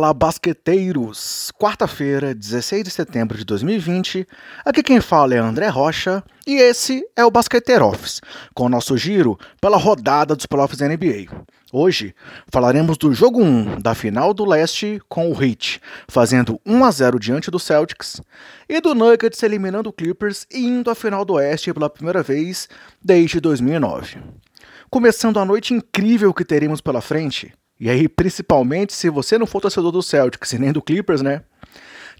Fala, 0.00 0.14
basqueteiros! 0.14 1.52
Quarta-feira, 1.58 2.34
16 2.34 2.84
de 2.84 2.90
setembro 2.90 3.36
de 3.36 3.44
2020. 3.44 4.26
Aqui 4.64 4.82
quem 4.82 4.98
fala 4.98 5.34
é 5.34 5.36
André 5.36 5.68
Rocha 5.68 6.24
e 6.46 6.54
esse 6.54 7.06
é 7.14 7.22
o 7.22 7.30
Basqueteiro 7.30 7.84
Office, 7.84 8.22
com 8.54 8.64
o 8.64 8.68
nosso 8.70 8.96
giro 8.96 9.38
pela 9.60 9.76
rodada 9.76 10.34
dos 10.34 10.46
playoffs 10.46 10.80
NBA. 10.80 11.26
Hoje 11.70 12.14
falaremos 12.50 12.96
do 12.96 13.12
jogo 13.12 13.42
1 13.44 13.78
da 13.78 13.94
final 13.94 14.32
do 14.32 14.46
leste 14.46 15.02
com 15.06 15.30
o 15.30 15.44
Heat, 15.44 15.82
fazendo 16.08 16.58
1 16.64 16.82
a 16.82 16.90
0 16.90 17.18
diante 17.18 17.50
do 17.50 17.58
Celtics, 17.58 18.22
e 18.66 18.80
do 18.80 18.94
Nuggets 18.94 19.42
eliminando 19.42 19.90
o 19.90 19.92
Clippers 19.92 20.46
e 20.50 20.60
indo 20.60 20.90
à 20.90 20.94
final 20.94 21.26
do 21.26 21.34
oeste 21.34 21.74
pela 21.74 21.90
primeira 21.90 22.22
vez 22.22 22.70
desde 23.04 23.38
2009. 23.38 24.16
Começando 24.88 25.38
a 25.38 25.44
noite 25.44 25.74
incrível 25.74 26.32
que 26.32 26.44
teremos 26.44 26.80
pela 26.80 27.02
frente, 27.02 27.52
e 27.80 27.88
aí, 27.88 28.08
principalmente 28.08 28.92
se 28.92 29.08
você 29.08 29.38
não 29.38 29.46
for 29.46 29.60
torcedor 29.60 29.90
do 29.90 30.02
Celtics 30.02 30.52
e 30.52 30.58
nem 30.58 30.72
do 30.72 30.82
Clippers, 30.82 31.22
né? 31.22 31.42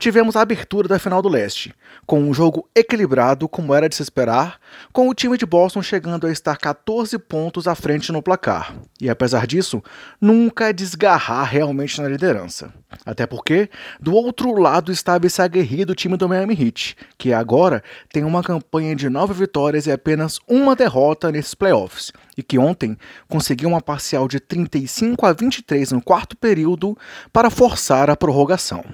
tivemos 0.00 0.34
a 0.34 0.41
abertura 0.41 0.88
da 0.88 0.98
final 0.98 1.20
do 1.20 1.28
leste, 1.28 1.74
com 2.06 2.20
um 2.20 2.33
jogo 2.33 2.66
equilibrado, 2.74 3.46
como 3.46 3.74
era 3.74 3.86
de 3.86 3.95
se 3.95 4.02
esperar, 4.02 4.59
com 4.95 5.06
o 5.06 5.14
time 5.14 5.36
de 5.36 5.45
Boston 5.45 5.83
chegando 5.83 6.27
a 6.27 6.33
estar 6.33 6.56
14 6.56 7.19
pontos 7.19 7.69
à 7.69 7.74
frente 7.74 8.10
no 8.10 8.23
placar, 8.23 8.74
e 8.98 9.10
apesar 9.10 9.46
disso, 9.46 9.83
nunca 10.19 10.72
desgarrar 10.72 11.44
realmente 11.44 12.00
na 12.00 12.08
liderança. 12.08 12.72
Até 13.05 13.27
porque, 13.27 13.69
do 14.00 14.14
outro 14.14 14.58
lado 14.58 14.91
estava 14.91 15.27
esse 15.27 15.42
aguerrido 15.42 15.95
time 15.95 16.17
do 16.17 16.28
Miami 16.28 16.55
Heat, 16.58 16.97
que 17.19 17.34
agora 17.34 17.84
tem 18.11 18.24
uma 18.24 18.42
campanha 18.42 18.97
de 18.97 19.11
9 19.11 19.34
vitórias 19.34 19.86
e 19.86 19.92
apenas 19.92 20.41
uma 20.48 20.74
derrota 20.74 21.30
nesses 21.30 21.55
playoffs, 21.55 22.11
e 22.36 22.42
que 22.42 22.59
ontem 22.59 22.97
conseguiu 23.28 23.69
uma 23.69 23.81
parcial 23.81 24.28
de 24.28 24.41
35 24.41 25.27
a 25.27 25.33
23 25.33 25.92
no 25.92 26.03
quarto 26.03 26.36
período 26.36 26.97
para 27.33 27.50
forçar 27.50 28.11
a 28.11 28.17
prorrogação. 28.17 28.84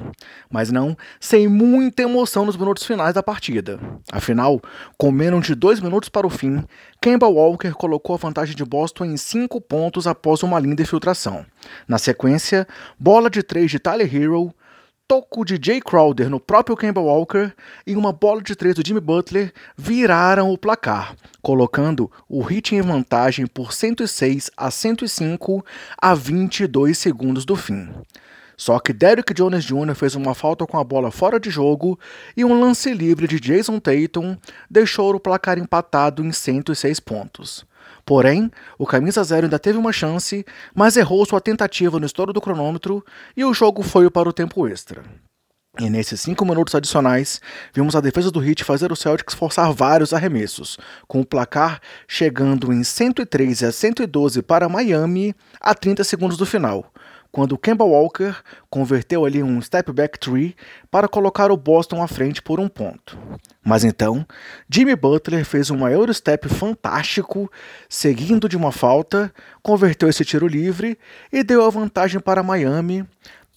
Mas 0.51 0.70
não 0.70 0.97
sem 1.20 1.48
muita 1.48 2.03
emoção 2.03 2.45
nos 2.45 2.57
minutos 2.57 2.84
finais 2.84 3.14
da 3.14 3.23
partida. 3.23 3.79
Afinal, 4.11 4.61
com 4.97 5.11
menos 5.11 5.47
de 5.47 5.55
dois 5.55 5.81
minutos 5.81 6.09
para 6.09 6.27
o 6.27 6.31
fim, 6.31 6.64
Kemba 7.01 7.29
Walker 7.29 7.73
colocou 7.73 8.14
a 8.14 8.19
vantagem 8.19 8.57
de 8.57 8.64
Boston 8.64 9.05
em 9.05 9.17
cinco 9.17 9.61
pontos 9.61 10.07
após 10.07 10.42
uma 10.42 10.59
linda 10.59 10.83
infiltração. 10.83 11.45
Na 11.87 11.98
sequência, 11.98 12.67
bola 12.98 13.31
de 13.31 13.42
três 13.42 13.70
de 13.70 13.79
Tyler 13.79 14.12
Hero, 14.14 14.55
toco 15.09 15.45
de 15.45 15.59
Jay 15.62 15.81
Crowder 15.81 16.29
no 16.29 16.41
próprio 16.41 16.77
Kemba 16.77 17.01
Walker 17.01 17.53
e 17.87 17.95
uma 17.95 18.12
bola 18.12 18.43
de 18.43 18.57
três 18.57 18.75
do 18.75 18.85
Jimmy 18.85 19.01
Butler 19.01 19.53
viraram 19.77 20.51
o 20.51 20.59
placar, 20.59 21.15
colocando 21.41 22.11
o 22.29 22.43
Heat 22.51 22.75
em 22.75 22.83
vantagem 22.83 23.47
por 23.47 23.73
106 23.73 24.51
a 24.57 24.71
105 24.71 25.65
a 26.01 26.15
22 26.15 26.98
segundos 26.98 27.45
do 27.45 27.55
fim. 27.55 27.89
Só 28.57 28.79
que 28.79 28.93
Derrick 28.93 29.35
Jones 29.35 29.65
Jr. 29.65 29.95
fez 29.95 30.15
uma 30.15 30.35
falta 30.35 30.67
com 30.67 30.79
a 30.79 30.85
bola 30.85 31.11
fora 31.11 31.39
de 31.39 31.51
jogo 31.51 31.98
e 32.37 32.45
um 32.45 32.59
lance 32.59 32.93
livre 32.93 33.29
de 33.29 33.39
Jason 33.39 33.79
Tatum 33.79 34.37
deixou 34.69 35.15
o 35.15 35.20
placar 35.20 35.59
empatado 35.59 36.25
em 36.25 36.33
106 36.33 36.98
pontos. 37.01 37.67
Porém, 38.07 38.53
o 38.79 38.87
camisa 38.87 39.25
zero 39.25 39.47
ainda 39.47 39.59
teve 39.59 39.77
uma 39.77 39.93
chance, 39.93 40.47
mas 40.73 40.97
errou 40.97 41.27
sua 41.27 41.41
tentativa 41.41 41.99
no 41.99 42.07
estouro 42.07 42.33
do 42.33 42.41
cronômetro 42.41 43.05
e 43.37 43.45
o 43.45 43.53
jogo 43.53 43.83
foi 43.83 44.09
para 44.09 44.29
o 44.29 44.33
tempo 44.33 44.69
extra. 44.69 45.03
E 45.79 45.91
nesses 45.91 46.20
cinco 46.20 46.47
minutos 46.47 46.75
adicionais, 46.75 47.41
vimos 47.75 47.97
a 47.97 48.01
defesa 48.01 48.30
do 48.30 48.42
Heat 48.42 48.63
fazer 48.63 48.92
o 48.92 48.97
Celtics 48.97 49.35
forçar 49.35 49.73
vários 49.73 50.14
arremessos, 50.14 50.79
com 51.08 51.20
o 51.20 51.27
placar 51.27 51.80
chegando 52.07 52.73
em 52.73 52.85
113 52.85 53.67
a 53.67 53.73
112 53.73 54.41
para 54.41 54.69
Miami 54.69 55.35
a 55.61 55.75
30 55.75 56.05
segundos 56.05 56.39
do 56.39 56.47
final, 56.47 56.91
quando 57.31 57.59
Kemba 57.59 57.85
Walker 57.85 58.35
converteu 58.70 59.25
ali 59.25 59.42
um 59.42 59.61
step 59.61 59.92
back 59.92 60.19
three 60.19 60.55
para 60.91 61.09
colocar 61.09 61.51
o 61.51 61.57
Boston 61.57 62.03
à 62.03 62.09
frente 62.09 62.41
por 62.41 62.59
um 62.59 62.69
ponto. 62.69 63.19
Mas 63.64 63.85
então, 63.85 64.27
Jimmy 64.69 64.95
Butler 64.95 65.45
fez 65.45 65.70
um 65.70 65.77
maior 65.77 66.13
step 66.15 66.48
fantástico, 66.48 67.51
seguindo 67.89 68.48
de 68.48 68.57
uma 68.57 68.73
falta, 68.73 69.33
converteu 69.63 70.09
esse 70.09 70.25
tiro 70.25 70.47
livre 70.47 70.98
e 71.33 71.42
deu 71.42 71.65
a 71.65 71.70
vantagem 71.70 72.20
para 72.20 72.42
Miami, 72.42 73.07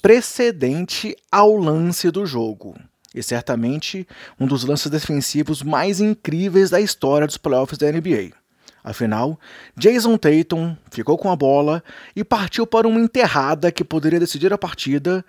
precedente 0.01 1.15
ao 1.31 1.55
lance 1.55 2.09
do 2.09 2.25
jogo. 2.25 2.75
E 3.13 3.23
certamente 3.23 4.07
um 4.39 4.45
dos 4.45 4.63
lances 4.63 4.89
defensivos 4.89 5.63
mais 5.63 5.99
incríveis 5.99 6.69
da 6.69 6.79
história 6.79 7.25
dos 7.25 7.37
playoffs 7.37 7.77
da 7.77 7.91
NBA. 7.91 8.31
Afinal, 8.83 9.39
Jason 9.75 10.17
Tatum 10.17 10.75
ficou 10.89 11.17
com 11.17 11.29
a 11.29 11.35
bola 11.35 11.83
e 12.15 12.23
partiu 12.23 12.65
para 12.65 12.87
uma 12.87 12.99
enterrada 12.99 13.71
que 13.71 13.83
poderia 13.83 14.19
decidir 14.19 14.53
a 14.53 14.57
partida, 14.57 15.23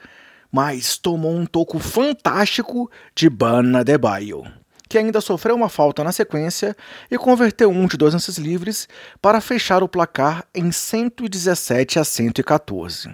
mas 0.50 0.97
tomou 0.97 1.33
um 1.33 1.47
toco 1.47 1.78
fantástico 1.78 2.91
de 3.15 3.28
Bana 3.28 3.84
Debaio, 3.84 4.44
que 4.88 4.99
ainda 4.99 5.21
sofreu 5.21 5.55
uma 5.56 5.69
falta 5.69 6.03
na 6.05 6.12
sequência 6.12 6.77
e 7.11 7.19
converteu 7.19 7.71
um 7.71 7.87
de 7.87 7.97
dois 7.97 8.15
lances 8.15 8.38
livres 8.38 8.88
para 9.21 9.41
fechar 9.41 9.82
o 9.82 9.88
placar 9.88 10.44
em 10.55 10.71
117 10.71 11.99
a 11.99 12.05
114. 12.05 13.11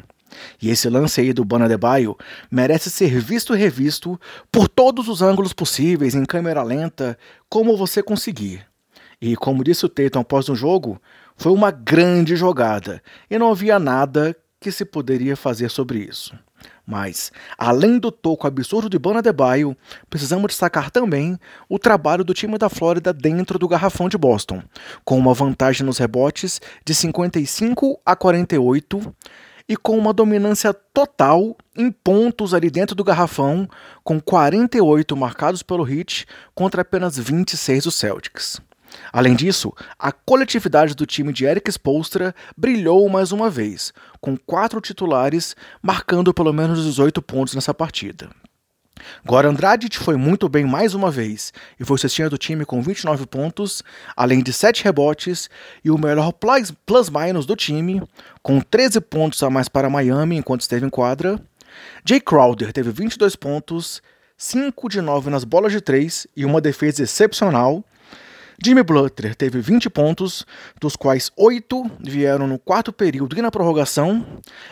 E 0.60 0.70
esse 0.70 0.88
lance 0.88 1.20
aí 1.20 1.32
do 1.32 1.44
Bana 1.44 1.68
Debaio 1.68 2.16
merece 2.50 2.91
ser 2.91 3.18
visto 3.20 3.54
e 3.54 3.58
revisto 3.58 4.20
por 4.53 4.68
todos 4.68 5.08
os 5.08 5.22
ângulos 5.22 5.53
possíveis 5.53 6.14
em 6.14 6.24
câmera 6.24 6.62
lenta, 6.62 7.18
como 7.48 7.76
você 7.76 8.03
conseguir. 8.03 8.66
E 9.21 9.34
como 9.37 9.65
disse 9.65 9.87
o 9.87 9.88
Tatum 9.88 10.21
após 10.21 10.49
o 10.49 10.54
jogo, 10.54 11.00
foi 11.37 11.53
uma 11.53 11.71
grande 11.71 12.37
jogada 12.37 13.03
e 13.31 13.38
não 13.38 13.50
havia 13.50 13.78
nada 13.78 14.37
que 14.60 14.71
se 14.71 14.84
poderia 14.84 15.37
fazer 15.37 15.71
sobre 15.71 15.99
isso. 15.99 16.37
Mas, 16.87 17.32
além 17.59 17.99
do 17.99 18.12
toco 18.12 18.47
absurdo 18.47 18.88
de 18.88 18.99
Bana 18.99 19.21
Debaio, 19.21 19.77
precisamos 20.09 20.49
destacar 20.49 20.91
também 20.91 21.38
o 21.69 21.78
trabalho 21.78 22.25
do 22.25 22.32
time 22.32 22.56
da 22.56 22.69
Flórida 22.69 23.12
dentro 23.12 23.59
do 23.59 23.69
garrafão 23.69 24.09
de 24.09 24.16
Boston, 24.16 24.62
com 25.04 25.19
uma 25.19 25.34
vantagem 25.34 25.84
nos 25.84 25.98
rebotes 25.98 26.60
de 26.84 26.94
55 26.94 28.00
a 28.04 28.15
48 28.15 29.15
e 29.69 29.77
com 29.77 29.98
uma 29.98 30.12
dominância 30.12 30.72
total 30.72 31.56
em 31.77 31.91
pontos 31.91 32.54
ali 32.54 32.71
dentro 32.71 32.94
do 32.94 33.03
garrafão, 33.03 33.69
com 34.04 34.21
48 34.21 35.16
marcados 35.16 35.62
pelo 35.62 35.88
Heat 35.88 36.25
contra 36.54 36.83
apenas 36.83 37.19
26 37.19 37.84
do 37.84 37.91
Celtics. 37.91 38.60
Além 39.12 39.34
disso, 39.34 39.72
a 39.98 40.12
coletividade 40.12 40.94
do 40.94 41.06
time 41.06 41.32
de 41.32 41.44
Eric 41.44 41.70
Spolstra 41.70 42.34
brilhou 42.56 43.08
mais 43.08 43.32
uma 43.32 43.50
vez, 43.50 43.92
com 44.20 44.36
quatro 44.36 44.80
titulares 44.80 45.56
marcando 45.82 46.32
pelo 46.34 46.52
menos 46.52 46.84
18 46.84 47.20
pontos 47.22 47.54
nessa 47.54 47.74
partida. 47.74 48.28
Goran 49.24 49.54
Dragic 49.54 49.98
foi 49.98 50.16
muito 50.16 50.48
bem 50.48 50.64
mais 50.64 50.94
uma 50.94 51.10
vez 51.10 51.52
e 51.78 51.84
foi 51.84 51.98
cestinha 51.98 52.30
do 52.30 52.38
time 52.38 52.64
com 52.64 52.80
29 52.82 53.26
pontos, 53.26 53.82
além 54.16 54.42
de 54.42 54.52
7 54.52 54.84
rebotes 54.84 55.50
e 55.84 55.90
o 55.90 55.98
melhor 55.98 56.32
plus-minus 56.86 57.46
do 57.46 57.56
time, 57.56 58.02
com 58.42 58.60
13 58.60 59.00
pontos 59.00 59.42
a 59.42 59.50
mais 59.50 59.68
para 59.68 59.90
Miami 59.90 60.36
enquanto 60.36 60.62
esteve 60.62 60.86
em 60.86 60.90
quadra. 60.90 61.40
Jay 62.04 62.20
Crowder 62.20 62.72
teve 62.72 62.90
22 62.90 63.36
pontos, 63.36 64.02
5 64.36 64.88
de 64.88 65.00
9 65.00 65.30
nas 65.30 65.44
bolas 65.44 65.72
de 65.72 65.80
3 65.80 66.26
e 66.36 66.44
uma 66.44 66.60
defesa 66.60 67.02
excepcional, 67.02 67.84
Jimmy 68.62 68.82
Butler 68.82 69.34
teve 69.34 69.60
20 69.60 69.90
pontos, 69.90 70.46
dos 70.80 70.97
quais 70.97 71.30
8 71.36 71.91
vieram 72.00 72.47
no 72.47 72.58
quarto 72.58 72.92
período 72.92 73.38
e 73.38 73.42
na 73.42 73.50
prorrogação, 73.50 74.24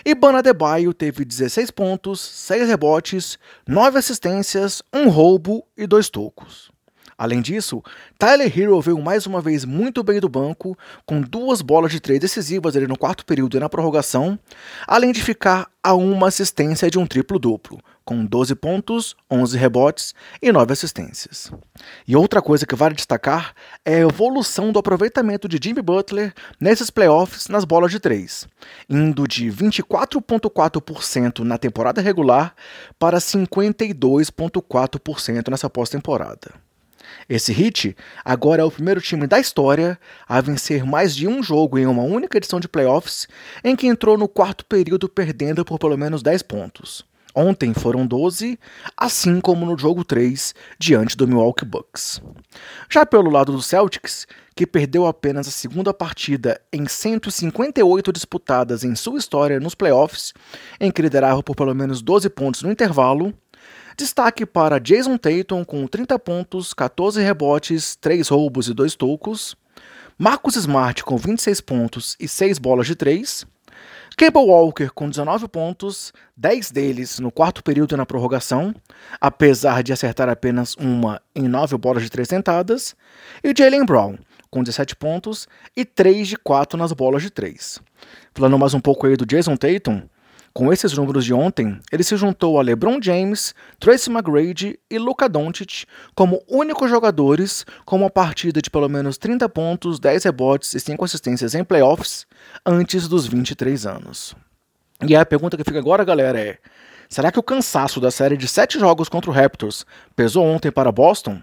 e 0.04 0.14
Bana 0.14 0.42
Debaio 0.42 0.94
teve 0.94 1.24
16 1.24 1.70
pontos, 1.70 2.20
6 2.20 2.68
rebotes, 2.68 3.38
9 3.68 3.98
assistências, 3.98 4.82
1 4.92 5.08
roubo 5.08 5.66
e 5.76 5.86
2 5.86 6.08
tocos. 6.08 6.72
Além 7.16 7.40
disso, 7.40 7.82
Tyler 8.18 8.52
Hero 8.58 8.80
veio 8.80 9.00
mais 9.00 9.26
uma 9.26 9.40
vez 9.40 9.64
muito 9.64 10.02
bem 10.02 10.18
do 10.18 10.28
banco, 10.28 10.76
com 11.06 11.20
duas 11.20 11.62
bolas 11.62 11.92
de 11.92 12.00
três 12.00 12.18
decisivas 12.18 12.74
ali 12.74 12.88
no 12.88 12.98
quarto 12.98 13.24
período 13.24 13.56
e 13.56 13.60
na 13.60 13.68
prorrogação, 13.68 14.38
além 14.86 15.12
de 15.12 15.22
ficar 15.22 15.70
a 15.82 15.94
uma 15.94 16.28
assistência 16.28 16.90
de 16.90 16.98
um 16.98 17.06
triplo-duplo, 17.06 17.78
com 18.04 18.24
12 18.24 18.54
pontos, 18.54 19.16
11 19.30 19.56
rebotes 19.56 20.14
e 20.42 20.52
9 20.52 20.72
assistências. 20.72 21.50
E 22.06 22.14
outra 22.14 22.42
coisa 22.42 22.66
que 22.66 22.74
vale 22.74 22.94
destacar 22.94 23.54
é 23.84 23.94
a 23.96 24.00
evolução 24.00 24.72
do 24.72 24.78
aproveitamento 24.78 25.48
de 25.48 25.58
Jimmy 25.62 25.80
Butler 25.80 26.34
nesses 26.60 26.90
playoffs 26.90 27.48
nas 27.48 27.64
bolas 27.64 27.90
de 27.90 27.98
três, 27.98 28.46
indo 28.88 29.26
de 29.26 29.50
24,4% 29.50 31.38
na 31.40 31.56
temporada 31.56 32.02
regular 32.02 32.54
para 32.98 33.16
52,4% 33.18 35.50
nessa 35.50 35.70
pós-temporada. 35.70 36.52
Esse 37.28 37.52
hit 37.52 37.96
agora 38.24 38.62
é 38.62 38.64
o 38.64 38.70
primeiro 38.70 39.00
time 39.00 39.26
da 39.26 39.38
história 39.38 39.98
a 40.26 40.40
vencer 40.40 40.84
mais 40.84 41.14
de 41.14 41.26
um 41.26 41.42
jogo 41.42 41.78
em 41.78 41.86
uma 41.86 42.02
única 42.02 42.36
edição 42.36 42.60
de 42.60 42.68
playoffs, 42.68 43.28
em 43.62 43.76
que 43.76 43.86
entrou 43.86 44.18
no 44.18 44.28
quarto 44.28 44.64
período 44.64 45.08
perdendo 45.08 45.64
por 45.64 45.78
pelo 45.78 45.96
menos 45.96 46.22
10 46.22 46.42
pontos. 46.42 47.04
Ontem 47.34 47.74
foram 47.74 48.06
12, 48.06 48.56
assim 48.96 49.40
como 49.40 49.66
no 49.66 49.76
jogo 49.76 50.04
3 50.04 50.54
diante 50.78 51.16
do 51.16 51.26
Milwaukee 51.26 51.64
Bucks. 51.64 52.22
Já 52.88 53.04
pelo 53.04 53.28
lado 53.28 53.50
do 53.50 53.60
Celtics, 53.60 54.24
que 54.54 54.64
perdeu 54.64 55.04
apenas 55.04 55.48
a 55.48 55.50
segunda 55.50 55.92
partida 55.92 56.60
em 56.72 56.86
158 56.86 58.12
disputadas 58.12 58.84
em 58.84 58.94
sua 58.94 59.18
história 59.18 59.58
nos 59.58 59.74
playoffs, 59.74 60.32
em 60.78 60.92
que 60.92 61.02
liderava 61.02 61.42
por 61.42 61.56
pelo 61.56 61.74
menos 61.74 62.00
12 62.00 62.30
pontos 62.30 62.62
no 62.62 62.70
intervalo, 62.70 63.34
destaque 63.96 64.46
para 64.46 64.78
Jason 64.78 65.16
Tatum 65.16 65.64
com 65.64 65.88
30 65.88 66.16
pontos, 66.20 66.72
14 66.72 67.20
rebotes, 67.20 67.96
3 67.96 68.28
roubos 68.28 68.68
e 68.68 68.74
2 68.74 68.94
tocos, 68.94 69.56
Marcus 70.16 70.54
Smart 70.54 71.02
com 71.02 71.16
26 71.16 71.60
pontos 71.60 72.16
e 72.20 72.28
6 72.28 72.60
bolas 72.60 72.86
de 72.86 72.94
3, 72.94 73.44
Cable 74.16 74.42
Walker 74.42 74.90
com 74.94 75.08
19 75.08 75.48
pontos, 75.48 76.12
10 76.36 76.70
deles 76.70 77.18
no 77.18 77.32
quarto 77.32 77.64
período 77.64 77.94
e 77.94 77.96
na 77.96 78.06
prorrogação, 78.06 78.72
apesar 79.20 79.82
de 79.82 79.92
acertar 79.92 80.28
apenas 80.28 80.76
uma 80.76 81.20
em 81.34 81.48
9 81.48 81.76
bolas 81.78 82.02
de 82.04 82.10
3 82.10 82.28
tentadas, 82.28 82.94
e 83.42 83.52
Jalen 83.56 83.84
Brown 83.84 84.16
com 84.50 84.62
17 84.62 84.94
pontos 84.94 85.48
e 85.76 85.84
3 85.84 86.28
de 86.28 86.36
4 86.36 86.78
nas 86.78 86.92
bolas 86.92 87.22
de 87.22 87.30
3. 87.30 87.80
Falando 88.32 88.56
mais 88.56 88.72
um 88.72 88.78
pouco 88.78 89.04
aí 89.04 89.16
do 89.16 89.26
Jason 89.26 89.56
Tatum, 89.56 90.02
com 90.54 90.72
esses 90.72 90.92
números 90.92 91.24
de 91.24 91.34
ontem, 91.34 91.80
ele 91.90 92.04
se 92.04 92.16
juntou 92.16 92.60
a 92.60 92.62
LeBron 92.62 93.00
James, 93.02 93.52
Tracy 93.80 94.08
McGrady 94.08 94.78
e 94.88 94.98
Luka 94.98 95.28
Doncic 95.28 95.84
como 96.14 96.40
únicos 96.48 96.88
jogadores 96.88 97.66
com 97.84 97.96
uma 97.96 98.08
partida 98.08 98.62
de 98.62 98.70
pelo 98.70 98.88
menos 98.88 99.18
30 99.18 99.48
pontos, 99.48 99.98
10 99.98 100.22
rebotes 100.22 100.72
e 100.72 100.78
5 100.78 101.04
assistências 101.04 101.56
em 101.56 101.64
playoffs 101.64 102.24
antes 102.64 103.08
dos 103.08 103.26
23 103.26 103.84
anos. 103.84 104.36
E 105.04 105.16
a 105.16 105.26
pergunta 105.26 105.56
que 105.56 105.64
fica 105.64 105.80
agora, 105.80 106.04
galera, 106.04 106.38
é: 106.38 106.58
será 107.08 107.32
que 107.32 107.38
o 107.38 107.42
cansaço 107.42 108.00
da 108.00 108.12
série 108.12 108.36
de 108.36 108.46
7 108.46 108.78
jogos 108.78 109.08
contra 109.08 109.32
o 109.32 109.34
Raptors 109.34 109.84
pesou 110.14 110.46
ontem 110.46 110.70
para 110.70 110.92
Boston? 110.92 111.42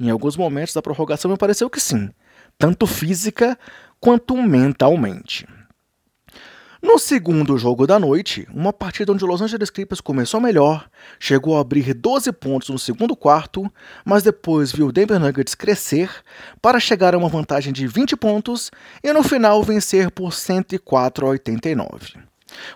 Em 0.00 0.10
alguns 0.10 0.36
momentos 0.36 0.74
da 0.74 0.82
prorrogação 0.82 1.30
me 1.30 1.36
pareceu 1.36 1.70
que 1.70 1.78
sim, 1.78 2.10
tanto 2.58 2.88
física 2.88 3.56
quanto 4.00 4.36
mentalmente. 4.36 5.46
No 6.82 6.98
segundo 6.98 7.56
jogo 7.56 7.86
da 7.86 7.96
noite, 7.96 8.44
uma 8.52 8.72
partida 8.72 9.12
onde 9.12 9.24
o 9.24 9.26
Los 9.28 9.40
Angeles 9.40 9.70
Clippers 9.70 10.00
começou 10.00 10.40
melhor, 10.40 10.90
chegou 11.18 11.56
a 11.56 11.60
abrir 11.60 11.94
12 11.94 12.32
pontos 12.32 12.70
no 12.70 12.78
segundo 12.78 13.14
quarto, 13.14 13.72
mas 14.04 14.24
depois 14.24 14.72
viu 14.72 14.88
o 14.88 14.92
Denver 14.92 15.20
Nuggets 15.20 15.54
crescer 15.54 16.10
para 16.60 16.80
chegar 16.80 17.14
a 17.14 17.18
uma 17.18 17.28
vantagem 17.28 17.72
de 17.72 17.86
20 17.86 18.16
pontos 18.16 18.72
e 19.02 19.12
no 19.12 19.22
final 19.22 19.62
vencer 19.62 20.10
por 20.10 20.32
104 20.32 21.24
a 21.24 21.30
89. 21.30 22.18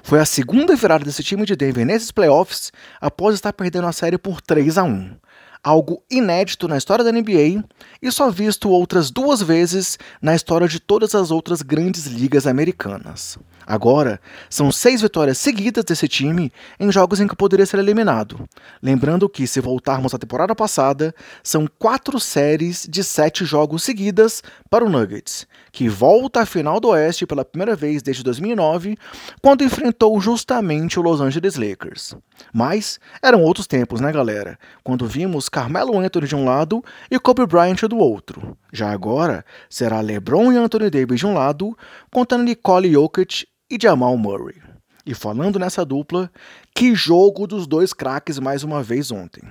Foi 0.05 0.20
a 0.20 0.25
segunda 0.25 0.76
virada 0.76 1.05
desse 1.05 1.25
time 1.25 1.44
de 1.44 1.56
Denver 1.56 1.85
nesses 1.85 2.12
playoffs 2.12 2.73
após 3.00 3.35
estar 3.35 3.52
perdendo 3.52 3.88
a 3.88 3.93
série 3.93 4.17
por 4.17 4.41
3 4.41 4.79
a 4.79 4.85
1 4.85 5.17
algo 5.64 6.00
inédito 6.09 6.69
na 6.69 6.79
história 6.79 7.05
da 7.05 7.11
NBA 7.11 7.64
e 8.00 8.12
só 8.12 8.31
visto 8.31 8.70
outras 8.70 9.11
duas 9.11 9.43
vezes 9.43 9.99
na 10.23 10.32
história 10.32 10.69
de 10.69 10.79
todas 10.79 11.12
as 11.12 11.32
outras 11.32 11.61
grandes 11.61 12.06
ligas 12.06 12.47
americanas. 12.47 13.37
Agora, 13.66 14.20
são 14.48 14.70
seis 14.70 15.02
vitórias 15.02 15.38
seguidas 15.38 15.84
desse 15.84 16.06
time 16.06 16.52
em 16.78 16.92
jogos 16.92 17.20
em 17.20 17.26
que 17.26 17.34
poderia 17.34 17.66
ser 17.66 17.80
eliminado. 17.80 18.48
Lembrando 18.80 19.28
que, 19.28 19.44
se 19.44 19.60
voltarmos 19.60 20.14
à 20.14 20.18
temporada 20.18 20.54
passada, 20.54 21.12
são 21.42 21.66
quatro 21.78 22.20
séries 22.20 22.86
de 22.88 23.02
sete 23.02 23.44
jogos 23.44 23.82
seguidas 23.82 24.40
para 24.70 24.84
o 24.84 24.88
Nuggets, 24.88 25.48
que 25.72 25.88
volta 25.88 26.42
à 26.42 26.46
final 26.46 26.78
do 26.78 26.88
Oeste 26.88 27.26
pela 27.26 27.44
primeira 27.44 27.74
vez 27.74 28.02
desde 28.02 28.22
2009, 28.22 28.96
quando 29.42 29.64
enfrentou 29.64 30.20
justamente 30.20 31.00
o 31.00 31.02
Los 31.02 31.20
Angeles 31.20 31.56
Lakers. 31.56 32.14
Mas 32.52 33.00
eram 33.20 33.42
outros 33.42 33.66
tempos, 33.66 34.00
né, 34.00 34.12
galera? 34.12 34.56
Quando 34.84 35.06
vimos 35.06 35.48
Carmelo 35.48 35.98
Anthony 35.98 36.28
de 36.28 36.36
um 36.36 36.44
lado 36.44 36.84
e 37.10 37.18
Kobe 37.18 37.46
Bryant 37.46 37.80
do 37.88 37.98
outro. 37.98 38.56
Já 38.72 38.92
agora, 38.92 39.44
será 39.68 40.00
LeBron 40.00 40.52
e 40.52 40.56
Anthony 40.56 40.88
Davis 40.88 41.18
de 41.18 41.26
um 41.26 41.34
lado, 41.34 41.76
contra 42.12 42.38
Nicole 42.38 42.92
Jokic 42.92 43.46
e 43.70 43.78
Jamal 43.80 44.16
Murray. 44.16 44.56
E 45.04 45.14
falando 45.14 45.58
nessa 45.58 45.84
dupla, 45.84 46.30
que 46.74 46.94
jogo 46.94 47.46
dos 47.46 47.66
dois 47.66 47.92
craques 47.92 48.38
mais 48.38 48.64
uma 48.64 48.82
vez 48.82 49.10
ontem. 49.10 49.42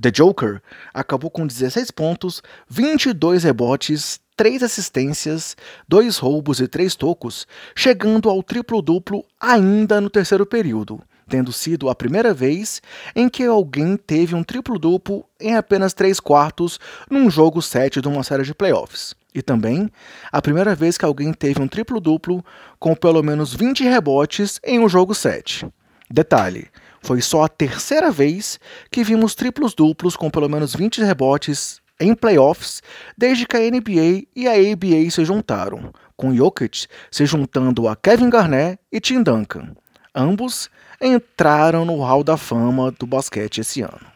The 0.00 0.10
Joker 0.10 0.60
acabou 0.92 1.30
com 1.30 1.46
16 1.46 1.90
pontos, 1.90 2.42
22 2.68 3.44
rebotes, 3.44 4.20
3 4.36 4.62
assistências, 4.62 5.56
2 5.88 6.18
roubos 6.18 6.60
e 6.60 6.68
3 6.68 6.94
tocos, 6.96 7.46
chegando 7.74 8.28
ao 8.28 8.42
triplo-duplo 8.42 9.24
ainda 9.40 10.00
no 10.00 10.10
terceiro 10.10 10.44
período, 10.44 11.00
tendo 11.28 11.52
sido 11.52 11.88
a 11.88 11.94
primeira 11.94 12.34
vez 12.34 12.82
em 13.14 13.28
que 13.28 13.44
alguém 13.44 13.96
teve 13.96 14.34
um 14.34 14.42
triplo-duplo 14.42 15.24
em 15.40 15.54
apenas 15.54 15.94
3 15.94 16.18
quartos 16.20 16.78
num 17.08 17.30
jogo 17.30 17.62
7 17.62 18.00
de 18.00 18.08
uma 18.08 18.22
série 18.22 18.42
de 18.42 18.54
playoffs. 18.54 19.14
E 19.36 19.42
também 19.42 19.90
a 20.32 20.40
primeira 20.40 20.74
vez 20.74 20.96
que 20.96 21.04
alguém 21.04 21.30
teve 21.30 21.60
um 21.60 21.68
triplo-duplo 21.68 22.42
com 22.78 22.94
pelo 22.94 23.22
menos 23.22 23.52
20 23.52 23.84
rebotes 23.84 24.58
em 24.64 24.80
um 24.80 24.88
jogo 24.88 25.14
7. 25.14 25.66
Detalhe: 26.10 26.68
foi 27.02 27.20
só 27.20 27.44
a 27.44 27.48
terceira 27.48 28.10
vez 28.10 28.58
que 28.90 29.04
vimos 29.04 29.34
triplos 29.34 29.74
duplos 29.74 30.16
com 30.16 30.30
pelo 30.30 30.48
menos 30.48 30.74
20 30.74 31.02
rebotes 31.02 31.82
em 32.00 32.14
playoffs 32.14 32.82
desde 33.16 33.46
que 33.46 33.58
a 33.58 33.60
NBA 33.60 34.26
e 34.34 34.48
a 34.48 34.52
ABA 34.52 35.10
se 35.10 35.22
juntaram, 35.22 35.92
com 36.16 36.34
Jokic 36.34 36.86
se 37.10 37.26
juntando 37.26 37.86
a 37.88 37.94
Kevin 37.94 38.30
Garnett 38.30 38.78
e 38.90 38.98
Tim 39.00 39.22
Duncan. 39.22 39.76
Ambos 40.14 40.70
entraram 40.98 41.84
no 41.84 42.00
Hall 42.00 42.24
da 42.24 42.38
Fama 42.38 42.90
do 42.90 43.06
basquete 43.06 43.58
esse 43.58 43.82
ano. 43.82 44.15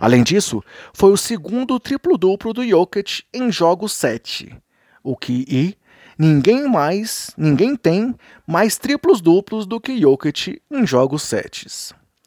Além 0.00 0.22
disso, 0.22 0.62
foi 0.92 1.12
o 1.12 1.16
segundo 1.16 1.78
triplo-duplo 1.80 2.52
do 2.52 2.66
Jokic 2.66 3.24
em 3.32 3.50
jogos 3.50 3.92
7, 3.92 4.56
o 5.02 5.16
que 5.16 5.44
e 5.48 5.76
ninguém 6.18 6.68
mais, 6.68 7.30
ninguém 7.36 7.76
tem 7.76 8.14
mais 8.46 8.78
triplos 8.78 9.20
duplos 9.20 9.66
do 9.66 9.80
que 9.80 9.98
Jokic 9.98 10.60
em 10.70 10.86
jogos 10.86 11.22
7. 11.22 11.66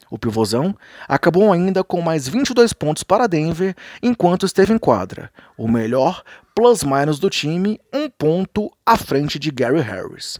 O 0.09 0.17
pivôzão 0.17 0.75
acabou 1.07 1.51
ainda 1.51 1.83
com 1.83 2.01
mais 2.01 2.27
22 2.27 2.73
pontos 2.73 3.03
para 3.03 3.27
Denver 3.27 3.75
enquanto 4.01 4.45
esteve 4.45 4.73
em 4.73 4.77
quadra, 4.77 5.31
o 5.57 5.67
melhor 5.67 6.23
plus-minus 6.55 7.19
do 7.19 7.29
time, 7.29 7.79
um 7.93 8.09
ponto 8.09 8.71
à 8.85 8.97
frente 8.97 9.39
de 9.39 9.51
Gary 9.51 9.81
Harris. 9.81 10.39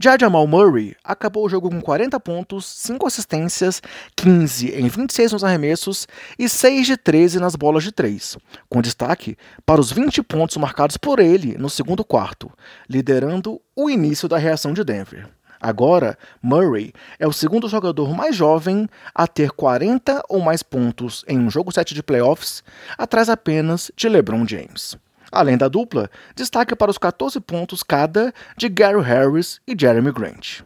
Já 0.00 0.16
Jamal 0.18 0.46
Murray 0.46 0.96
acabou 1.04 1.44
o 1.44 1.48
jogo 1.48 1.68
com 1.68 1.80
40 1.80 2.18
pontos, 2.18 2.64
5 2.64 3.06
assistências, 3.06 3.82
15 4.16 4.70
em 4.70 4.88
26 4.88 5.32
nos 5.32 5.44
arremessos 5.44 6.08
e 6.38 6.48
6 6.48 6.86
de 6.86 6.96
13 6.96 7.38
nas 7.38 7.54
bolas 7.54 7.84
de 7.84 7.92
3, 7.92 8.38
com 8.70 8.80
destaque 8.80 9.36
para 9.66 9.80
os 9.80 9.92
20 9.92 10.22
pontos 10.22 10.56
marcados 10.56 10.96
por 10.96 11.18
ele 11.18 11.58
no 11.58 11.68
segundo 11.68 12.02
quarto, 12.02 12.50
liderando 12.88 13.60
o 13.76 13.90
início 13.90 14.26
da 14.26 14.38
reação 14.38 14.72
de 14.72 14.82
Denver. 14.82 15.28
Agora, 15.64 16.18
Murray 16.42 16.92
é 17.20 17.26
o 17.28 17.32
segundo 17.32 17.68
jogador 17.68 18.12
mais 18.12 18.34
jovem 18.34 18.88
a 19.14 19.28
ter 19.28 19.52
40 19.52 20.20
ou 20.28 20.40
mais 20.40 20.60
pontos 20.60 21.24
em 21.28 21.38
um 21.38 21.48
jogo 21.48 21.70
7 21.70 21.94
de 21.94 22.02
playoffs, 22.02 22.64
atrás 22.98 23.28
apenas 23.28 23.88
de 23.96 24.08
LeBron 24.08 24.44
James. 24.44 24.96
Além 25.30 25.56
da 25.56 25.68
dupla, 25.68 26.10
destaque 26.34 26.74
para 26.74 26.90
os 26.90 26.98
14 26.98 27.38
pontos 27.38 27.84
cada 27.84 28.34
de 28.56 28.68
Gary 28.68 29.00
Harris 29.00 29.60
e 29.64 29.76
Jeremy 29.78 30.10
Grant. 30.10 30.62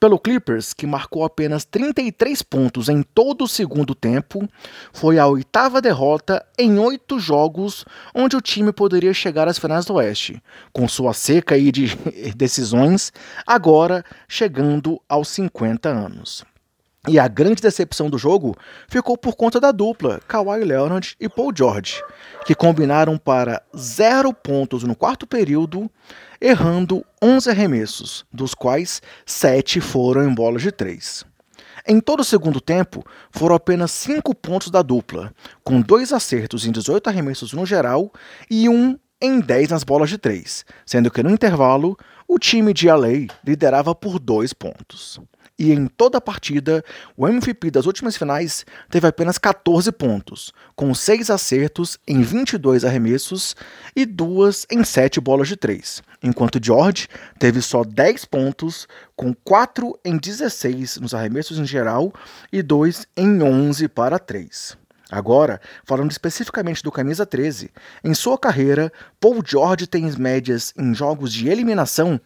Pelo 0.00 0.18
Clippers, 0.18 0.72
que 0.72 0.86
marcou 0.86 1.24
apenas 1.24 1.64
33 1.64 2.42
pontos 2.42 2.88
em 2.88 3.02
todo 3.02 3.44
o 3.44 3.48
segundo 3.48 3.94
tempo, 3.94 4.48
foi 4.92 5.18
a 5.18 5.26
oitava 5.26 5.80
derrota 5.80 6.44
em 6.58 6.78
oito 6.78 7.18
jogos 7.18 7.84
onde 8.14 8.36
o 8.36 8.40
time 8.40 8.72
poderia 8.72 9.12
chegar 9.12 9.48
às 9.48 9.58
finais 9.58 9.84
do 9.84 9.94
Oeste, 9.94 10.42
com 10.72 10.88
sua 10.88 11.12
seca 11.12 11.58
de 11.58 11.96
decisões, 12.36 13.12
agora 13.46 14.04
chegando 14.28 15.00
aos 15.08 15.28
50 15.28 15.88
anos. 15.88 16.44
E 17.08 17.18
a 17.18 17.26
grande 17.26 17.62
decepção 17.62 18.10
do 18.10 18.18
jogo 18.18 18.54
ficou 18.88 19.16
por 19.16 19.34
conta 19.34 19.58
da 19.58 19.72
dupla 19.72 20.20
Kawhi 20.28 20.62
Leonard 20.62 21.16
e 21.18 21.28
Paul 21.28 21.52
George, 21.56 22.02
que 22.44 22.54
combinaram 22.54 23.16
para 23.16 23.62
zero 23.76 24.32
pontos 24.32 24.82
no 24.82 24.94
quarto 24.94 25.26
período, 25.26 25.90
errando 26.40 27.04
11 27.22 27.50
arremessos, 27.50 28.26
dos 28.32 28.54
quais 28.54 29.00
7 29.24 29.80
foram 29.80 30.28
em 30.28 30.34
bolas 30.34 30.62
de 30.62 30.70
3. 30.70 31.24
Em 31.86 32.00
todo 32.00 32.20
o 32.20 32.24
segundo 32.24 32.60
tempo, 32.60 33.02
foram 33.30 33.54
apenas 33.54 33.90
5 33.92 34.34
pontos 34.34 34.70
da 34.70 34.82
dupla, 34.82 35.32
com 35.64 35.80
dois 35.80 36.12
acertos 36.12 36.66
em 36.66 36.70
18 36.70 37.08
arremessos 37.08 37.54
no 37.54 37.64
geral 37.64 38.12
e 38.50 38.68
um 38.68 38.98
em 39.20 39.40
10 39.40 39.70
nas 39.70 39.84
bolas 39.84 40.10
de 40.10 40.18
3, 40.18 40.64
sendo 40.84 41.10
que 41.10 41.22
no 41.22 41.30
intervalo, 41.30 41.96
o 42.26 42.38
time 42.38 42.74
de 42.74 42.88
LA 42.88 43.26
liderava 43.44 43.94
por 43.94 44.18
2 44.18 44.52
pontos. 44.52 45.18
E 45.58 45.72
em 45.72 45.86
toda 45.86 46.18
a 46.18 46.20
partida, 46.20 46.84
o 47.16 47.26
MVP 47.26 47.70
das 47.70 47.86
últimas 47.86 48.16
finais 48.16 48.64
teve 48.88 49.06
apenas 49.06 49.38
14 49.38 49.90
pontos, 49.90 50.52
com 50.76 50.94
6 50.94 51.30
acertos 51.30 51.98
em 52.06 52.22
22 52.22 52.84
arremessos 52.84 53.56
e 53.96 54.06
2 54.06 54.66
em 54.70 54.84
7 54.84 55.20
bolas 55.20 55.48
de 55.48 55.56
3, 55.56 56.02
enquanto 56.22 56.64
George 56.64 57.08
teve 57.38 57.60
só 57.60 57.82
10 57.82 58.24
pontos, 58.26 58.86
com 59.16 59.34
4 59.34 59.98
em 60.04 60.16
16 60.16 60.98
nos 60.98 61.14
arremessos 61.14 61.58
em 61.58 61.66
geral 61.66 62.12
e 62.52 62.62
2 62.62 63.06
em 63.16 63.42
11 63.42 63.88
para 63.88 64.18
3. 64.18 64.87
Agora, 65.10 65.60
falando 65.84 66.10
especificamente 66.10 66.82
do 66.82 66.92
camisa 66.92 67.24
13, 67.24 67.70
em 68.04 68.12
sua 68.12 68.38
carreira, 68.38 68.92
Paul 69.18 69.42
George 69.44 69.86
tem 69.86 70.04
médias 70.18 70.74
em 70.76 70.94
jogos 70.94 71.32
de 71.32 71.48
eliminação 71.48 72.20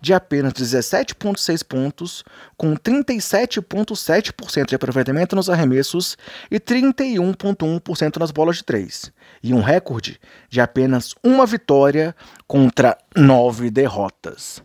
de 0.00 0.14
apenas 0.14 0.52
17,6 0.52 1.64
pontos, 1.64 2.24
com 2.56 2.76
37,7% 2.76 4.66
de 4.66 4.74
aproveitamento 4.74 5.34
nos 5.34 5.50
arremessos 5.50 6.16
e 6.50 6.60
31,1% 6.60 8.16
nas 8.18 8.30
bolas 8.30 8.58
de 8.58 8.64
três, 8.64 9.12
e 9.42 9.52
um 9.52 9.60
recorde 9.60 10.20
de 10.48 10.60
apenas 10.60 11.14
uma 11.22 11.44
vitória 11.44 12.14
contra 12.46 12.96
nove 13.16 13.70
derrotas. 13.70 14.62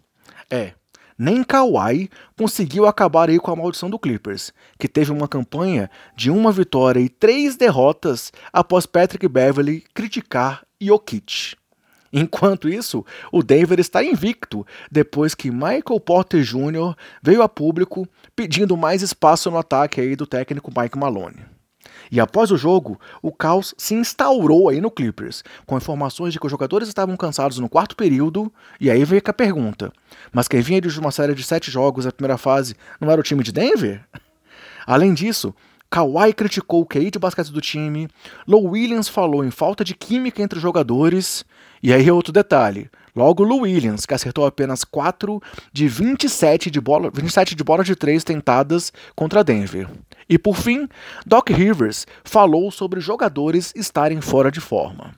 É, 0.49 0.73
nem 1.17 1.43
Kawhi 1.43 2.09
conseguiu 2.37 2.85
acabar 2.85 3.29
aí 3.29 3.39
com 3.39 3.51
a 3.51 3.55
maldição 3.55 3.89
do 3.89 3.99
Clippers, 3.99 4.53
que 4.77 4.87
teve 4.87 5.11
uma 5.11 5.27
campanha 5.27 5.89
de 6.15 6.29
uma 6.29 6.51
vitória 6.51 6.99
e 6.99 7.09
três 7.09 7.55
derrotas 7.55 8.31
após 8.51 8.85
Patrick 8.85 9.27
Beverly 9.27 9.83
criticar 9.93 10.63
Jokic. 10.81 11.55
Enquanto 12.11 12.69
isso, 12.69 13.03
o 13.31 13.41
Denver 13.41 13.79
está 13.79 14.03
invicto 14.03 14.65
depois 14.91 15.33
que 15.33 15.49
Michael 15.49 15.99
Porter 15.99 16.43
Jr. 16.43 16.95
veio 17.23 17.41
a 17.41 17.49
público 17.49 18.07
pedindo 18.35 18.77
mais 18.77 19.01
espaço 19.01 19.49
no 19.49 19.57
ataque 19.57 19.99
aí 19.99 20.15
do 20.15 20.27
técnico 20.27 20.71
Mike 20.77 20.97
Malone. 20.97 21.53
E 22.11 22.19
após 22.19 22.51
o 22.51 22.57
jogo, 22.57 22.99
o 23.21 23.31
caos 23.31 23.73
se 23.77 23.93
instaurou 23.93 24.69
aí 24.69 24.79
no 24.79 24.91
Clippers, 24.91 25.43
com 25.65 25.77
informações 25.77 26.33
de 26.33 26.39
que 26.39 26.45
os 26.45 26.51
jogadores 26.51 26.87
estavam 26.87 27.15
cansados 27.17 27.59
no 27.59 27.69
quarto 27.69 27.95
período, 27.95 28.51
e 28.79 28.89
aí 28.89 29.03
veio 29.03 29.21
a 29.25 29.33
pergunta: 29.33 29.91
mas 30.31 30.47
quem 30.47 30.61
vinha 30.61 30.81
de 30.81 30.99
uma 30.99 31.11
série 31.11 31.33
de 31.33 31.43
sete 31.43 31.71
jogos 31.71 32.05
na 32.05 32.11
primeira 32.11 32.37
fase 32.37 32.75
não 32.99 33.09
era 33.09 33.19
o 33.19 33.23
time 33.23 33.43
de 33.43 33.51
Denver? 33.51 34.03
Além 34.85 35.13
disso, 35.13 35.53
Kawhi 35.93 36.33
criticou 36.33 36.81
o 36.81 36.85
QI 36.87 37.11
de 37.11 37.19
basquete 37.19 37.51
do 37.51 37.61
time, 37.61 38.09
Lou 38.47 38.71
Williams 38.71 39.07
falou 39.07 39.45
em 39.45 39.51
falta 39.51 39.83
de 39.83 39.93
química 39.93 40.41
entre 40.41 40.57
os 40.57 40.61
jogadores, 40.61 41.45
e 41.83 41.93
aí 41.93 42.09
outro 42.09 42.33
detalhe, 42.33 42.89
logo 43.15 43.43
Lou 43.43 43.61
Williams, 43.61 44.03
que 44.03 44.13
acertou 44.15 44.43
apenas 44.43 44.83
4 44.83 45.39
de 45.71 45.87
27 45.87 46.71
de 46.71 46.81
bola, 46.81 47.11
27 47.13 47.53
de 47.53 47.63
bola 47.63 47.83
de 47.83 47.95
3 47.95 48.23
tentadas 48.23 48.91
contra 49.15 49.43
Denver. 49.43 49.87
E 50.29 50.37
por 50.37 50.55
fim, 50.55 50.87
Doc 51.25 51.49
Rivers 51.49 52.05
falou 52.23 52.71
sobre 52.71 52.99
jogadores 52.99 53.73
estarem 53.75 54.21
fora 54.21 54.51
de 54.51 54.61
forma. 54.61 55.13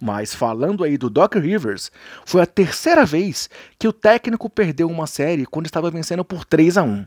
Mas 0.00 0.34
falando 0.34 0.84
aí 0.84 0.96
do 0.96 1.10
Doc 1.10 1.34
Rivers, 1.34 1.90
foi 2.24 2.40
a 2.40 2.46
terceira 2.46 3.04
vez 3.04 3.50
que 3.78 3.88
o 3.88 3.92
técnico 3.92 4.48
perdeu 4.48 4.88
uma 4.88 5.06
série 5.06 5.44
quando 5.44 5.66
estava 5.66 5.90
vencendo 5.90 6.24
por 6.24 6.44
3 6.44 6.78
a 6.78 6.82
1, 6.82 7.04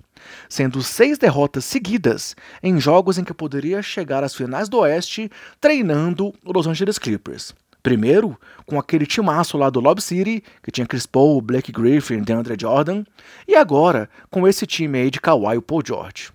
sendo 0.49 0.83
seis 0.83 1.17
derrotas 1.17 1.63
seguidas 1.63 2.35
em 2.61 2.79
jogos 2.79 3.17
em 3.17 3.23
que 3.23 3.33
poderia 3.33 3.81
chegar 3.81 4.23
às 4.23 4.35
finais 4.35 4.67
do 4.67 4.79
Oeste 4.79 5.31
treinando 5.59 6.33
o 6.43 6.51
Los 6.51 6.67
Angeles 6.67 6.99
Clippers. 6.99 7.53
Primeiro, 7.81 8.37
com 8.65 8.77
aquele 8.77 9.07
timaço 9.07 9.57
lá 9.57 9.69
do 9.69 9.79
Lob 9.79 9.99
City, 10.01 10.43
que 10.61 10.69
tinha 10.69 10.85
Chris 10.85 11.07
Paul, 11.07 11.41
Blake 11.41 11.71
Griffin, 11.71 12.21
DeAndre 12.21 12.55
Jordan, 12.59 13.03
e 13.47 13.55
agora 13.55 14.07
com 14.29 14.47
esse 14.47 14.67
time 14.67 14.99
aí 14.99 15.09
de 15.09 15.19
Kawhi 15.19 15.57
e 15.57 15.61
Paul 15.61 15.81
George. 15.83 16.29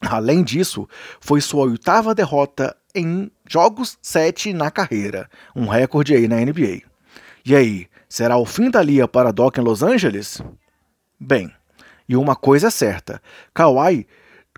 Além 0.00 0.42
disso, 0.42 0.88
foi 1.20 1.40
sua 1.40 1.64
oitava 1.64 2.14
derrota 2.14 2.76
em 2.94 3.30
jogos 3.48 3.98
7 4.00 4.52
na 4.52 4.70
carreira, 4.70 5.28
um 5.54 5.66
recorde 5.66 6.14
aí 6.14 6.28
na 6.28 6.36
NBA. 6.36 6.82
E 7.44 7.54
aí, 7.54 7.86
será 8.08 8.36
o 8.36 8.44
fim 8.44 8.70
da 8.70 8.82
liga 8.82 9.08
para 9.08 9.32
Doc 9.32 9.58
em 9.58 9.62
Los 9.62 9.82
Angeles? 9.82 10.40
Bem, 11.18 11.52
e 12.08 12.16
uma 12.16 12.36
coisa 12.36 12.68
é 12.68 12.70
certa, 12.70 13.20
Kawhi 13.52 14.06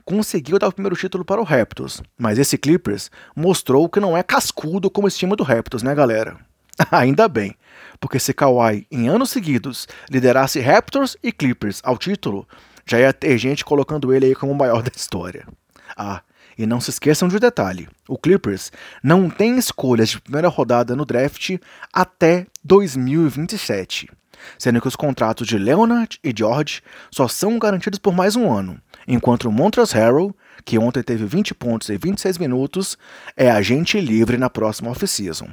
conseguiu 0.05 0.59
dar 0.59 0.69
o 0.69 0.73
primeiro 0.73 0.97
título 0.97 1.25
para 1.25 1.41
o 1.41 1.45
Raptors, 1.45 2.03
mas 2.19 2.39
esse 2.39 2.59
Clippers 2.59 3.11
mostrou 3.35 3.89
que 3.89 4.01
não 4.01 4.17
é 4.17 4.23
cascudo 4.23 4.91
como 4.91 5.07
esse 5.07 5.19
time 5.19 5.37
do 5.37 5.45
Raptors, 5.45 5.83
né 5.83 5.95
galera? 5.95 6.37
Ainda 6.91 7.29
bem, 7.29 7.55
porque 7.99 8.19
se 8.19 8.33
Kawhi 8.33 8.87
em 8.91 9.09
anos 9.09 9.31
seguidos 9.31 9.87
liderasse 10.11 10.61
Raptors 10.61 11.17
e 11.23 11.31
Clippers 11.31 11.81
ao 11.85 11.99
título, 11.99 12.47
já 12.91 12.99
ia 12.99 13.13
ter 13.13 13.39
gente 13.39 13.65
colocando 13.65 14.13
ele 14.13 14.27
aí 14.27 14.35
como 14.35 14.53
o 14.53 14.57
maior 14.57 14.83
da 14.85 14.91
história. 14.95 15.47
Ah, 15.97 16.23
e 16.59 16.67
não 16.67 16.81
se 16.81 16.91
esqueçam 16.91 17.29
de 17.29 17.37
um 17.37 17.41
detalhe: 17.41 17.89
o 18.09 18.19
Clippers 18.19 18.73
não 19.03 19.31
tem 19.31 19.57
escolhas 19.57 20.11
de 20.11 20.21
primeira 20.21 20.49
rodada 20.49 20.97
no 20.97 21.05
draft 21.05 21.57
até 21.93 22.47
2027, 22.65 24.09
sendo 24.59 24.81
que 24.81 24.89
os 24.89 24.97
contratos 24.97 25.47
de 25.47 25.57
Leonard 25.57 26.19
e 26.23 26.35
George 26.37 26.83
só 27.11 27.29
são 27.29 27.59
garantidos 27.59 27.99
por 27.99 28.13
mais 28.13 28.35
um 28.35 28.53
ano, 28.53 28.81
enquanto 29.07 29.49
o 29.49 29.53
Montrezl 29.53 29.97
Harrell, 29.97 30.37
que 30.65 30.79
ontem 30.79 31.03
teve 31.03 31.25
20 31.25 31.55
pontos 31.55 31.89
e 31.89 31.97
26 31.97 32.39
minutos, 32.39 32.99
é 33.37 33.51
agente 33.51 34.01
livre 34.01 34.37
na 34.37 34.51
próxima 34.51 34.91
off-season. 34.91 35.49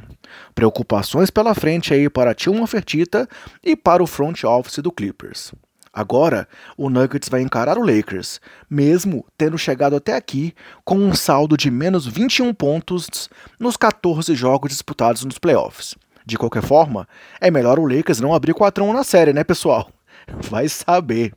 Preocupações 0.53 1.29
pela 1.29 1.55
frente 1.55 1.93
aí 1.93 2.09
para 2.09 2.33
Tilman 2.33 2.67
Fertitta 2.67 3.29
e 3.63 3.75
para 3.75 4.03
o 4.03 4.07
front 4.07 4.43
office 4.43 4.79
do 4.79 4.91
Clippers. 4.91 5.53
Agora, 5.97 6.47
o 6.77 6.91
Nuggets 6.91 7.27
vai 7.27 7.41
encarar 7.41 7.75
o 7.75 7.81
Lakers, 7.83 8.39
mesmo 8.69 9.25
tendo 9.35 9.57
chegado 9.57 9.95
até 9.95 10.13
aqui 10.15 10.53
com 10.85 10.95
um 10.95 11.15
saldo 11.15 11.57
de 11.57 11.71
menos 11.71 12.05
21 12.05 12.53
pontos 12.53 13.27
nos 13.59 13.75
14 13.75 14.35
jogos 14.35 14.69
disputados 14.69 15.25
nos 15.25 15.39
playoffs. 15.39 15.95
De 16.23 16.37
qualquer 16.37 16.61
forma, 16.61 17.07
é 17.41 17.49
melhor 17.49 17.79
o 17.79 17.87
Lakers 17.87 18.19
não 18.19 18.35
abrir 18.35 18.53
4 18.53 18.83
1 18.83 18.93
na 18.93 19.03
série, 19.03 19.33
né, 19.33 19.43
pessoal? 19.43 19.89
Vai 20.47 20.69
saber. 20.69 21.33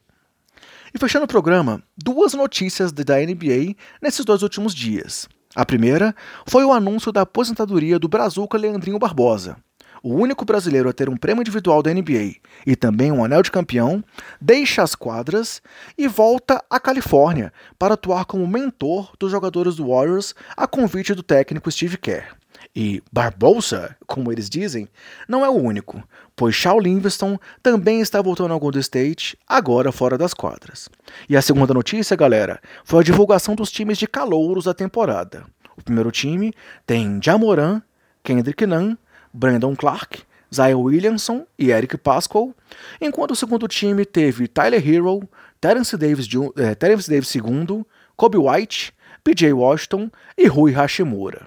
E 0.92 0.98
fechando 0.98 1.24
o 1.24 1.28
programa, 1.28 1.82
duas 1.96 2.34
notícias 2.34 2.92
da 2.92 3.16
NBA 3.16 3.74
nesses 4.02 4.26
dois 4.26 4.42
últimos 4.42 4.74
dias. 4.74 5.26
A 5.56 5.64
primeira 5.64 6.14
foi 6.46 6.66
o 6.66 6.72
anúncio 6.72 7.10
da 7.10 7.22
aposentadoria 7.22 7.98
do 7.98 8.08
Brazuca 8.08 8.58
Leandrinho 8.58 8.98
Barbosa 8.98 9.56
o 10.02 10.14
único 10.14 10.44
brasileiro 10.44 10.88
a 10.88 10.92
ter 10.92 11.08
um 11.08 11.16
prêmio 11.16 11.42
individual 11.42 11.82
da 11.82 11.92
NBA 11.92 12.36
e 12.66 12.76
também 12.76 13.12
um 13.12 13.24
anel 13.24 13.42
de 13.42 13.50
campeão, 13.50 14.02
deixa 14.40 14.82
as 14.82 14.94
quadras 14.94 15.60
e 15.96 16.08
volta 16.08 16.62
à 16.68 16.80
Califórnia 16.80 17.52
para 17.78 17.94
atuar 17.94 18.24
como 18.24 18.46
mentor 18.46 19.12
dos 19.18 19.30
jogadores 19.30 19.76
do 19.76 19.88
Warriors 19.88 20.34
a 20.56 20.66
convite 20.66 21.14
do 21.14 21.22
técnico 21.22 21.70
Steve 21.70 21.96
Kerr. 21.96 22.40
E 22.74 23.02
Barbosa, 23.12 23.96
como 24.06 24.30
eles 24.30 24.48
dizem, 24.48 24.88
não 25.28 25.44
é 25.44 25.48
o 25.48 25.54
único, 25.54 26.02
pois 26.36 26.54
Shaw 26.54 26.78
Livingston 26.78 27.38
também 27.62 28.00
está 28.00 28.22
voltando 28.22 28.52
ao 28.52 28.60
Golden 28.60 28.80
State, 28.80 29.36
agora 29.46 29.90
fora 29.90 30.16
das 30.16 30.32
quadras. 30.32 30.88
E 31.28 31.36
a 31.36 31.42
segunda 31.42 31.74
notícia, 31.74 32.16
galera, 32.16 32.60
foi 32.84 33.00
a 33.00 33.04
divulgação 33.04 33.56
dos 33.56 33.72
times 33.72 33.98
de 33.98 34.06
calouros 34.06 34.64
da 34.64 34.74
temporada. 34.74 35.44
O 35.76 35.82
primeiro 35.82 36.12
time 36.12 36.52
tem 36.86 37.18
Jamoran, 37.20 37.82
Kendrick 38.22 38.64
Nunn, 38.66 38.96
Brandon 39.32 39.74
Clark, 39.74 40.22
Zion 40.52 40.80
Williamson 40.82 41.46
e 41.58 41.70
Eric 41.70 41.96
Pascal, 41.98 42.54
enquanto 43.00 43.32
o 43.32 43.36
segundo 43.36 43.68
time 43.68 44.04
teve 44.04 44.48
Tyler 44.48 44.86
Hero, 44.86 45.28
Terence 45.60 45.96
Davis, 45.96 46.28
eh, 46.56 46.74
Terence 46.74 47.08
Davis 47.08 47.34
II, 47.34 47.84
Kobe 48.16 48.38
White, 48.38 48.92
PJ 49.22 49.52
Washington 49.52 50.10
e 50.36 50.46
Rui 50.46 50.72
Hashimura. 50.72 51.46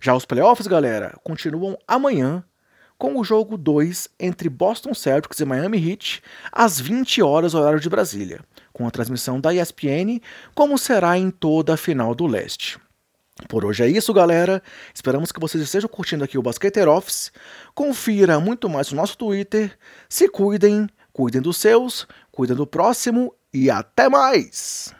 Já 0.00 0.14
os 0.14 0.24
playoffs, 0.24 0.66
galera, 0.66 1.14
continuam 1.22 1.78
amanhã 1.86 2.44
com 2.98 3.18
o 3.18 3.24
jogo 3.24 3.56
2 3.56 4.08
entre 4.18 4.48
Boston 4.48 4.94
Celtics 4.94 5.40
e 5.40 5.44
Miami 5.44 5.78
Heat 5.78 6.22
às 6.50 6.80
20 6.80 7.22
horas 7.22 7.54
horário 7.54 7.80
de 7.80 7.88
Brasília, 7.88 8.40
com 8.72 8.86
a 8.86 8.90
transmissão 8.90 9.40
da 9.40 9.54
ESPN, 9.54 10.20
como 10.54 10.78
será 10.78 11.18
em 11.18 11.30
toda 11.30 11.74
a 11.74 11.76
final 11.76 12.14
do 12.14 12.26
leste. 12.26 12.78
Por 13.48 13.64
hoje 13.64 13.84
é 13.84 13.88
isso, 13.88 14.12
galera. 14.14 14.62
Esperamos 14.94 15.30
que 15.30 15.38
vocês 15.38 15.62
estejam 15.62 15.88
curtindo 15.88 16.24
aqui 16.24 16.38
o 16.38 16.42
Basqueter 16.42 16.88
Office. 16.88 17.30
Confira 17.74 18.40
muito 18.40 18.68
mais 18.68 18.90
no 18.90 18.96
nosso 18.96 19.16
Twitter. 19.16 19.76
Se 20.08 20.28
cuidem, 20.28 20.88
cuidem 21.12 21.42
dos 21.42 21.58
seus, 21.58 22.06
cuidem 22.32 22.56
do 22.56 22.66
próximo 22.66 23.34
e 23.52 23.70
até 23.70 24.08
mais! 24.08 24.94